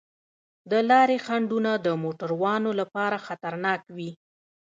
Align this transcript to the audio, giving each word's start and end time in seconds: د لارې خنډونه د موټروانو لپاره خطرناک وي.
د 0.71 0.73
لارې 0.89 1.17
خنډونه 1.25 1.71
د 1.85 1.87
موټروانو 2.03 2.69
لپاره 2.79 3.17
خطرناک 3.27 3.81
وي. 3.95 4.11